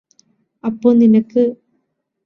അപ്പോ 0.63 0.89
നിനക്ക് 0.93 1.43